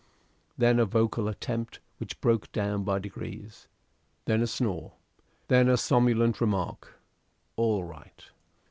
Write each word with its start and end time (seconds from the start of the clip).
Then 0.57 0.79
a 0.79 0.85
vocal 0.85 1.27
attempt, 1.27 1.79
which 1.99 2.19
broke 2.21 2.51
down 2.51 2.83
by 2.83 2.97
degrees. 2.97 3.67
Then 4.25 4.41
a 4.41 4.47
snore. 4.47 4.93
Then 5.47 5.69
a 5.69 5.77
somnolent 5.77 6.41
remark 6.41 6.99
"All 7.55 7.83
right!" 7.83 8.25